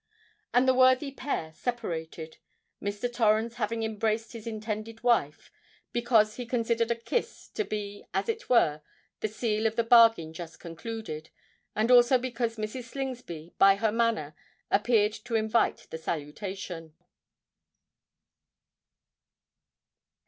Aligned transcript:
And 0.51 0.67
the 0.67 0.73
worthy 0.73 1.11
pair 1.11 1.51
separated, 1.53 2.37
Mr. 2.81 3.07
Torrens 3.13 3.57
having 3.57 3.83
embraced 3.83 4.33
his 4.33 4.47
intended 4.47 5.03
wife, 5.03 5.51
because 5.91 6.37
he 6.37 6.47
considered 6.47 6.89
a 6.89 6.95
kiss 6.95 7.47
to 7.49 7.63
be 7.63 8.05
as 8.11 8.27
it 8.27 8.49
were 8.49 8.81
the 9.19 9.27
seal 9.27 9.67
of 9.67 9.75
the 9.75 9.83
bargain 9.83 10.33
just 10.33 10.59
concluded, 10.59 11.29
and 11.75 11.91
also 11.91 12.17
because 12.17 12.55
Mrs. 12.57 12.85
Slingsby 12.85 13.53
by 13.59 13.75
her 13.75 13.91
manner 13.91 14.35
appeared 14.71 15.13
to 15.13 15.35
invite 15.35 15.85
the 15.91 15.99
salutation. 15.99 16.95